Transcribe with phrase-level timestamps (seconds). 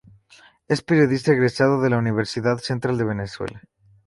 [0.67, 3.61] Es periodista egresado de la Universidad Central de Venezuela.